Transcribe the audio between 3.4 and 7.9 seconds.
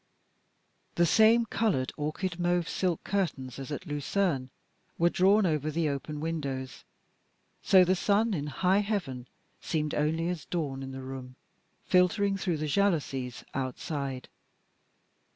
as at Lucerne were drawn over the open windows, so